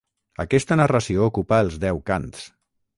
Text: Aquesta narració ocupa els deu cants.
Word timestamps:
Aquesta 0.43 0.77
narració 0.81 1.29
ocupa 1.33 1.63
els 1.67 1.81
deu 1.87 2.05
cants. 2.13 2.47